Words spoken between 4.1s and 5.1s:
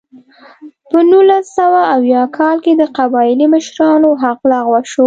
حق لغوه شو.